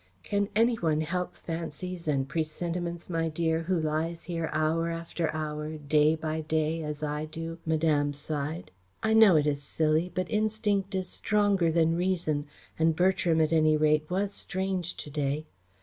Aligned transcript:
"Can 0.23 0.49
any 0.55 0.73
one 0.77 1.01
help 1.01 1.35
fancies 1.37 2.07
and 2.07 2.27
presentiments, 2.27 3.07
my 3.07 3.29
dear, 3.29 3.61
who 3.61 3.79
lies 3.79 4.23
here 4.23 4.49
hour 4.51 4.89
after 4.89 5.31
hour, 5.31 5.77
day 5.77 6.15
by 6.15 6.41
day, 6.41 6.81
as 6.81 7.03
I 7.03 7.25
do," 7.25 7.59
Madame 7.67 8.11
sighed. 8.11 8.71
"I 9.03 9.13
know 9.13 9.35
it 9.35 9.45
is 9.45 9.61
silly, 9.61 10.11
but 10.11 10.25
instinct 10.27 10.95
is 10.95 11.07
stronger 11.07 11.71
than 11.71 11.95
reason, 11.95 12.47
and 12.79 12.95
Bertram, 12.95 13.39
at 13.41 13.53
any 13.53 13.77
rate, 13.77 14.09
was 14.09 14.33
strange 14.33 14.97
to 14.97 15.11
day. 15.11 15.45